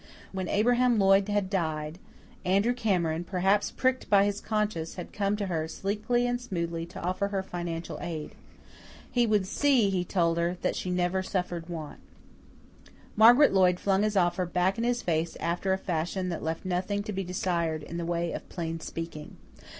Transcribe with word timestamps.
When 0.31 0.47
Abraham 0.49 0.97
Lloyd 0.97 1.27
had 1.27 1.47
died, 1.47 1.99
Andrew 2.43 2.73
Cameron, 2.73 3.23
perhaps 3.23 3.69
pricked 3.69 4.09
by 4.09 4.25
his 4.25 4.41
conscience, 4.41 4.95
had 4.95 5.13
come 5.13 5.35
to 5.35 5.45
her, 5.45 5.67
sleekly 5.67 6.25
and 6.25 6.41
smoothly, 6.41 6.87
to 6.87 7.01
offer 7.03 7.27
her 7.27 7.43
financial 7.43 7.99
aid. 8.01 8.33
He 9.11 9.27
would 9.27 9.45
see, 9.45 9.91
he 9.91 10.03
told 10.03 10.39
her, 10.39 10.57
that 10.63 10.75
she 10.75 10.89
never 10.89 11.21
suffered 11.21 11.69
want. 11.69 11.99
Margaret 13.15 13.53
Lloyd 13.53 13.79
flung 13.79 14.01
his 14.01 14.17
offer 14.17 14.47
back 14.47 14.79
in 14.79 14.83
his 14.83 15.03
face 15.03 15.35
after 15.39 15.71
a 15.71 15.77
fashion 15.77 16.29
that 16.29 16.41
left 16.41 16.65
nothing 16.65 17.03
to 17.03 17.13
be 17.13 17.23
desired 17.23 17.83
in 17.83 17.97
the 17.97 18.03
way 18.07 18.31
of 18.31 18.49
plain 18.49 18.79
speaking. 18.79 19.37